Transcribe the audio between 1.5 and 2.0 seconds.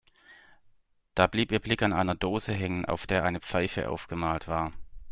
ihr Blick an